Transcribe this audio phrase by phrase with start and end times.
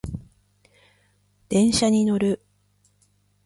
[1.47, 2.43] 電車に乗る